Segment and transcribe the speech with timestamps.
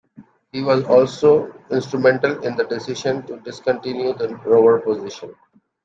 [0.51, 5.35] He was also instrumental in the decision to discontinue the rover position.